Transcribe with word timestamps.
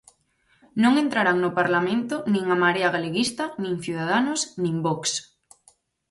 Non 0.83 0.93
entrarán 1.03 1.37
no 1.43 1.51
Parlamento 1.59 2.15
nin 2.33 2.43
a 2.53 2.57
Marea 2.63 2.93
Galeguista, 2.95 3.43
nin 3.61 3.73
Ciudadanos, 3.85 4.39
nin 4.63 4.75
Vox. 4.85 5.01